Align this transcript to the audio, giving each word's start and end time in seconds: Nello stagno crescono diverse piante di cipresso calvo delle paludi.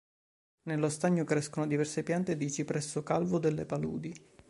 Nello 0.63 0.89
stagno 0.89 1.23
crescono 1.25 1.67
diverse 1.67 2.01
piante 2.01 2.35
di 2.35 2.51
cipresso 2.51 3.03
calvo 3.03 3.37
delle 3.37 3.67
paludi. 3.67 4.11